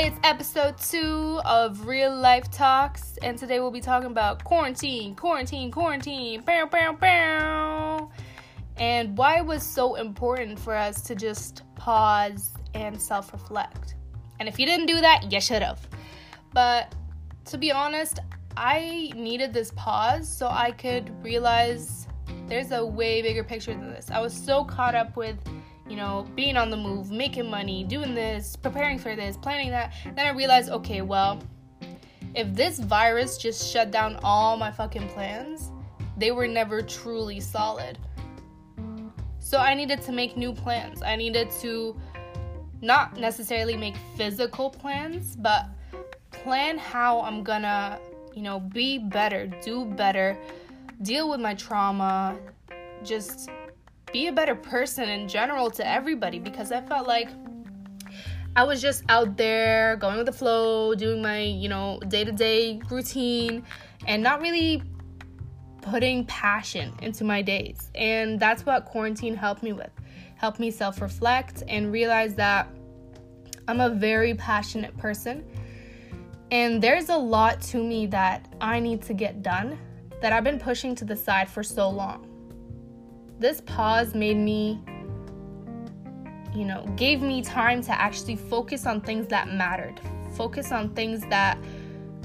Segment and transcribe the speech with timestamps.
[0.00, 5.72] It's episode two of Real Life Talks, and today we'll be talking about quarantine, quarantine,
[5.72, 8.08] quarantine, bow, bow, bow,
[8.76, 13.96] and why it was so important for us to just pause and self reflect.
[14.38, 15.88] And if you didn't do that, you should have.
[16.52, 16.94] But
[17.46, 18.20] to be honest,
[18.56, 22.06] I needed this pause so I could realize
[22.46, 24.12] there's a way bigger picture than this.
[24.12, 25.38] I was so caught up with
[25.88, 29.94] you know, being on the move, making money, doing this, preparing for this, planning that.
[30.04, 31.42] Then I realized, okay, well,
[32.34, 35.70] if this virus just shut down all my fucking plans,
[36.16, 37.98] they were never truly solid.
[39.38, 41.02] So I needed to make new plans.
[41.02, 41.96] I needed to
[42.82, 45.66] not necessarily make physical plans, but
[46.30, 47.98] plan how I'm gonna,
[48.34, 50.36] you know, be better, do better,
[51.02, 52.36] deal with my trauma,
[53.02, 53.50] just
[54.12, 57.28] be a better person in general to everybody because I felt like
[58.56, 62.32] I was just out there going with the flow, doing my, you know, day to
[62.32, 63.64] day routine,
[64.06, 64.82] and not really
[65.80, 67.90] putting passion into my days.
[67.94, 69.90] And that's what quarantine helped me with.
[70.36, 72.68] Helped me self reflect and realize that
[73.68, 75.44] I'm a very passionate person.
[76.50, 79.78] And there's a lot to me that I need to get done
[80.22, 82.27] that I've been pushing to the side for so long
[83.38, 84.80] this pause made me
[86.54, 90.00] you know, gave me time to actually focus on things that mattered,
[90.36, 91.58] focus on things that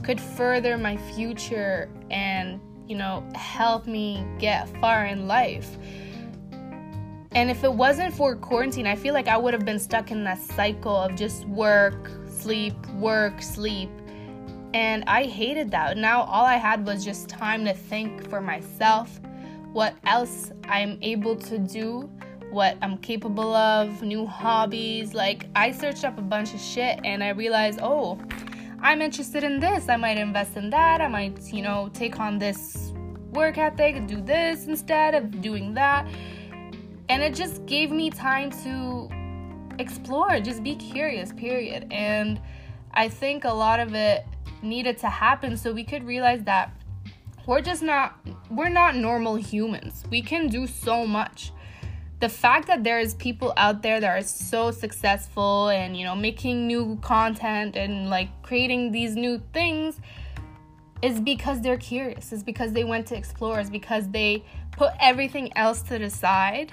[0.01, 5.77] could further my future and, you know, help me get far in life.
[7.35, 10.23] And if it wasn't for quarantine, I feel like I would have been stuck in
[10.23, 13.89] that cycle of just work, sleep, work, sleep.
[14.73, 15.97] And I hated that.
[15.97, 19.19] Now all I had was just time to think for myself,
[19.73, 22.09] what else I'm able to do,
[22.51, 25.13] what I'm capable of, new hobbies.
[25.15, 28.19] Like, I searched up a bunch of shit and I realized, oh,
[28.81, 29.89] I'm interested in this.
[29.89, 31.01] I might invest in that.
[31.01, 32.93] I might, you know, take on this
[33.31, 36.07] work ethic and do this instead of doing that.
[37.09, 39.09] And it just gave me time to
[39.79, 41.87] explore, just be curious, period.
[41.89, 42.39] And
[42.93, 44.25] I think a lot of it
[44.61, 46.71] needed to happen so we could realize that
[47.45, 50.03] we're just not we're not normal humans.
[50.09, 51.51] We can do so much.
[52.19, 56.67] The fact that there's people out there that are so successful and you know making
[56.67, 59.99] new content and like creating these new things
[61.01, 62.31] is because they're curious.
[62.31, 63.59] Is because they went to explore.
[63.59, 66.71] Is because they put everything else to the side,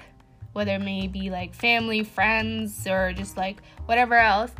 [0.53, 4.51] whether it may be like family, friends, or just like whatever else,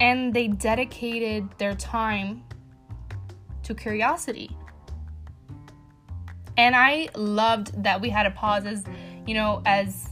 [0.00, 2.42] and they dedicated their time
[3.62, 4.50] to curiosity
[6.56, 8.84] and I loved that we had a pause as,
[9.26, 10.08] you know, as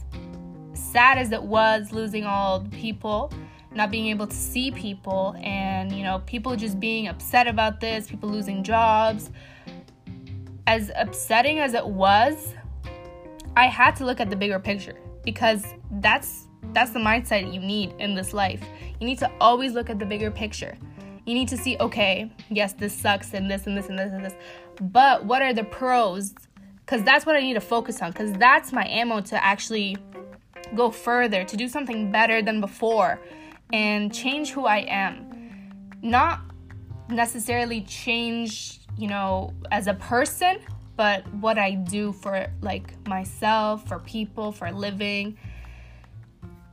[0.73, 3.31] sad as it was losing all the people,
[3.73, 8.07] not being able to see people, and, you know, people just being upset about this,
[8.07, 9.31] people losing jobs.
[10.67, 12.53] As upsetting as it was,
[13.55, 17.93] I had to look at the bigger picture because that's that's the mindset you need
[17.99, 18.61] in this life.
[18.99, 20.77] You need to always look at the bigger picture.
[21.25, 24.23] You need to see, okay, yes, this sucks and this and this and this and
[24.23, 24.33] this,
[24.81, 26.33] but what are the pros?
[26.79, 29.97] Because that's what I need to focus on, because that's my ammo to actually
[30.75, 33.19] go further, to do something better than before,
[33.73, 35.91] and change who I am.
[36.01, 36.41] Not
[37.09, 40.57] necessarily change, you know, as a person,
[40.95, 45.37] but what I do for like myself, for people, for living.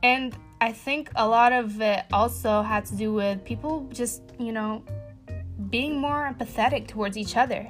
[0.01, 4.51] And I think a lot of it also had to do with people just, you
[4.51, 4.83] know,
[5.69, 7.67] being more empathetic towards each other.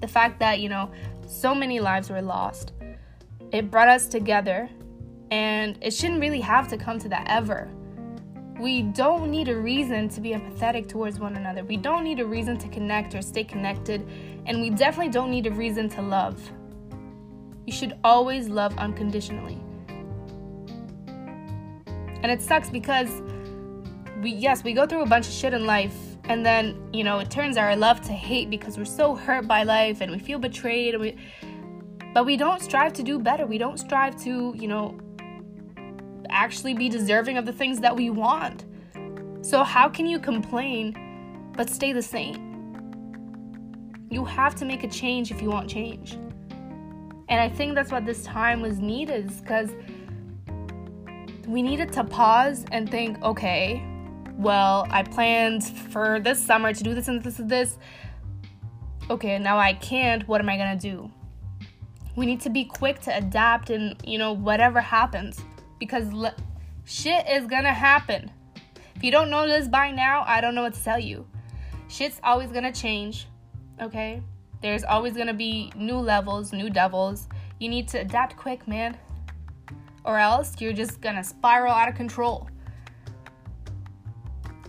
[0.00, 0.90] The fact that, you know,
[1.26, 2.72] so many lives were lost.
[3.52, 4.68] It brought us together,
[5.30, 7.68] and it shouldn't really have to come to that ever.
[8.58, 11.64] We don't need a reason to be empathetic towards one another.
[11.64, 14.06] We don't need a reason to connect or stay connected,
[14.46, 16.40] and we definitely don't need a reason to love.
[17.66, 19.58] You should always love unconditionally.
[22.22, 23.22] And it sucks because
[24.22, 27.18] we yes, we go through a bunch of shit in life and then, you know,
[27.18, 30.38] it turns our love to hate because we're so hurt by life and we feel
[30.38, 31.16] betrayed and we
[32.14, 33.46] but we don't strive to do better.
[33.46, 34.96] We don't strive to, you know,
[36.28, 38.64] actually be deserving of the things that we want.
[39.42, 42.46] So how can you complain but stay the same?
[44.08, 46.12] You have to make a change if you want change.
[47.28, 49.70] And I think that's what this time was needed because
[51.48, 53.84] we needed to pause and think, okay,
[54.40, 57.76] well, I planned for this summer to do this and this and this.
[59.10, 60.26] Okay, now I can't.
[60.26, 61.10] What am I gonna do?
[62.16, 65.42] We need to be quick to adapt and, you know, whatever happens
[65.78, 66.06] because
[66.86, 68.30] shit is gonna happen.
[68.96, 71.26] If you don't know this by now, I don't know what to tell you.
[71.88, 73.26] Shit's always gonna change,
[73.80, 74.22] okay?
[74.62, 77.28] There's always gonna be new levels, new devils.
[77.58, 78.96] You need to adapt quick, man.
[80.02, 82.48] Or else you're just gonna spiral out of control.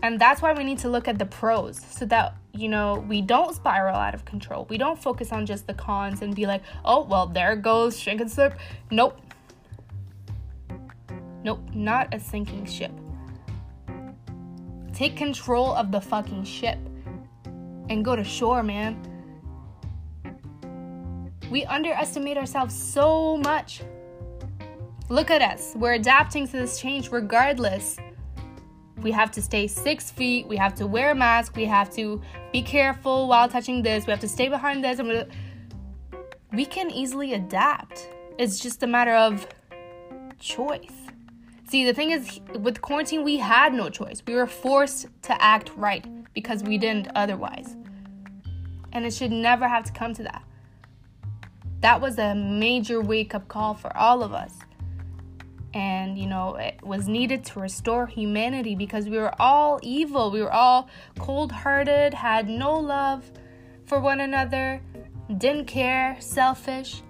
[0.03, 3.21] And that's why we need to look at the pros so that, you know, we
[3.21, 4.65] don't spiral out of control.
[4.69, 8.19] We don't focus on just the cons and be like, oh, well, there goes shrink
[8.19, 8.57] and slip.
[8.89, 9.21] Nope.
[11.43, 12.91] Nope, not a sinking ship.
[14.93, 16.77] Take control of the fucking ship
[17.89, 19.07] and go to shore, man.
[21.51, 23.81] We underestimate ourselves so much.
[25.09, 25.73] Look at us.
[25.75, 27.97] We're adapting to this change regardless
[29.03, 32.21] we have to stay six feet, we have to wear a mask, we have to
[32.51, 34.99] be careful while touching this, we have to stay behind this.
[36.53, 38.09] We can easily adapt.
[38.37, 39.47] It's just a matter of
[40.39, 40.91] choice.
[41.69, 44.21] See, the thing is, with quarantine, we had no choice.
[44.27, 47.77] We were forced to act right because we didn't otherwise.
[48.91, 50.43] And it should never have to come to that.
[51.79, 54.53] That was a major wake up call for all of us
[55.73, 60.31] and you know it was needed to restore humanity because we were all evil.
[60.31, 60.89] We were all
[61.19, 63.31] cold-hearted had no love
[63.85, 64.81] for one another
[65.37, 67.01] didn't care selfish.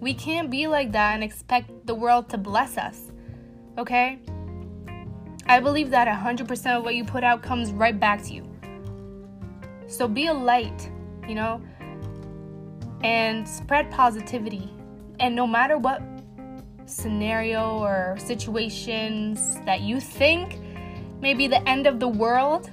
[0.00, 3.10] We can't be like that and expect the world to bless us
[3.78, 4.18] okay?
[5.46, 8.46] I believe that 100% of what you put out comes right back to you.
[9.88, 10.90] So be a light
[11.30, 11.62] you know
[13.02, 14.68] and spread positivity
[15.20, 16.02] and no matter what
[16.86, 20.58] scenario or situations that you think
[21.20, 22.70] may be the end of the world,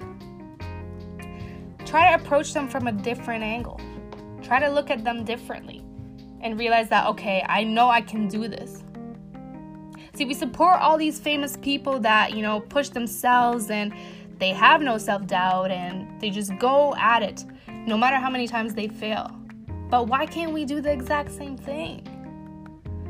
[1.86, 3.80] try to approach them from a different angle.
[4.42, 5.84] Try to look at them differently
[6.42, 8.84] and realize that, okay, I know I can do this.
[10.16, 13.94] See, we support all these famous people that, you know, push themselves and
[14.40, 17.44] they have no self doubt and they just go at it
[17.86, 19.30] no matter how many times they fail.
[19.90, 22.17] But why can't we do the exact same thing?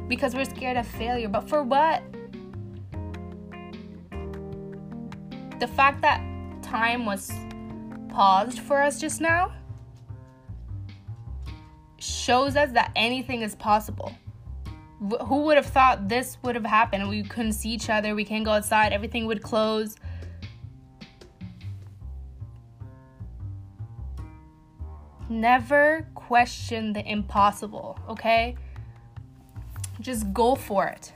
[0.07, 1.30] Because we're scared of failure.
[1.30, 2.04] But for what?
[5.59, 6.21] The fact that
[6.62, 7.31] time was
[8.09, 9.54] paused for us just now
[12.00, 14.12] shows us that anything is possible.
[15.27, 17.07] Who would have thought this would have happened?
[17.07, 19.95] We couldn't see each other, we can't go outside, everything would close.
[25.30, 28.56] Never question the impossible, okay?
[29.99, 31.11] Just go for it.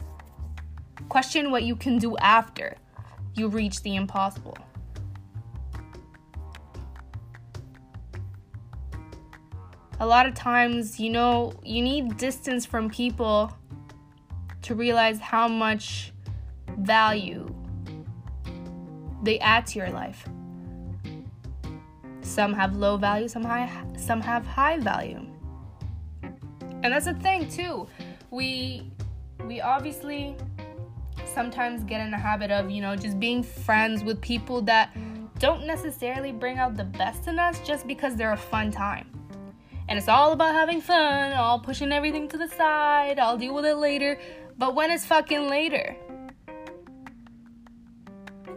[1.09, 2.75] Question what you can do after
[3.35, 4.57] you reach the impossible.
[9.99, 13.55] A lot of times, you know, you need distance from people
[14.63, 16.11] to realize how much
[16.79, 17.53] value
[19.21, 20.27] they add to your life.
[22.21, 25.25] Some have low value, some high some have high value.
[26.23, 27.87] And that's the thing too
[28.31, 28.89] we
[29.45, 30.35] we obviously
[31.25, 34.95] sometimes get in the habit of, you know, just being friends with people that
[35.39, 39.07] don't necessarily bring out the best in us just because they're a fun time.
[39.87, 43.65] And it's all about having fun, all pushing everything to the side, I'll deal with
[43.65, 44.17] it later.
[44.57, 45.95] But when is fucking later?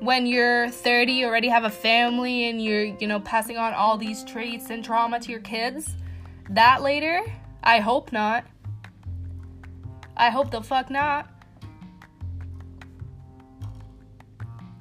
[0.00, 4.22] When you're 30, already have a family, and you're, you know, passing on all these
[4.24, 5.96] traits and trauma to your kids?
[6.50, 7.24] That later?
[7.62, 8.44] I hope not.
[10.16, 11.28] I hope the fuck not.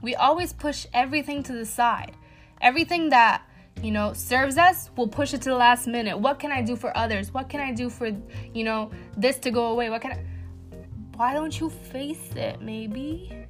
[0.01, 2.15] We always push everything to the side.
[2.61, 3.41] Everything that,
[3.81, 6.19] you know, serves us, we'll push it to the last minute.
[6.19, 7.33] What can I do for others?
[7.33, 8.11] What can I do for,
[8.53, 9.89] you know, this to go away?
[9.89, 10.19] What can I
[11.15, 13.45] Why don't you face it, maybe?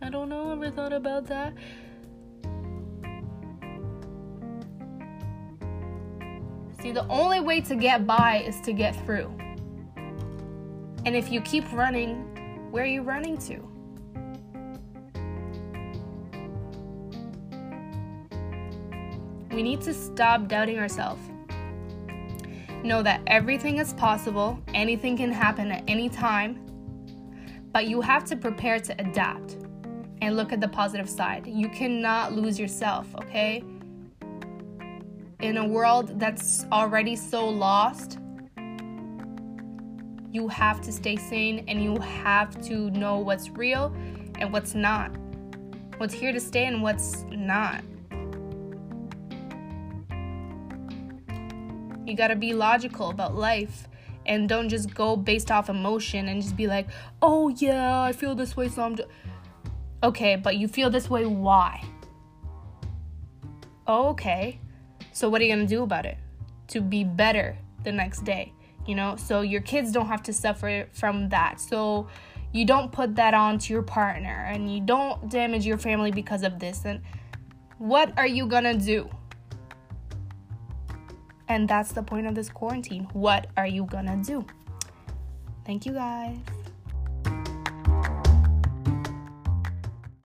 [0.00, 1.52] I don't know, ever thought about that?
[6.80, 9.36] See, the only way to get by is to get through.
[11.08, 12.16] And if you keep running,
[12.70, 13.66] where are you running to?
[19.50, 21.22] We need to stop doubting ourselves.
[22.84, 26.60] Know that everything is possible, anything can happen at any time,
[27.72, 29.56] but you have to prepare to adapt
[30.20, 31.46] and look at the positive side.
[31.46, 33.64] You cannot lose yourself, okay?
[35.40, 38.18] In a world that's already so lost,
[40.32, 43.94] you have to stay sane and you have to know what's real
[44.38, 45.10] and what's not.
[45.96, 47.82] What's here to stay and what's not.
[52.06, 53.88] You gotta be logical about life
[54.26, 56.88] and don't just go based off emotion and just be like,
[57.22, 59.08] oh yeah, I feel this way, so I'm just.
[60.02, 61.82] Okay, but you feel this way, why?
[63.88, 64.60] Okay.
[65.12, 66.18] So what are you to do about it?
[66.68, 68.52] To be better the next day,
[68.88, 69.14] you know?
[69.16, 71.60] So your kids don't have to suffer from that.
[71.60, 72.08] So
[72.52, 76.42] you don't put that on to your partner and you don't damage your family because
[76.42, 76.84] of this.
[76.84, 77.00] And
[77.78, 79.08] what are you to do?
[81.48, 83.08] And that's the point of this quarantine.
[83.12, 84.44] What are you to do?
[85.64, 86.38] Thank you guys.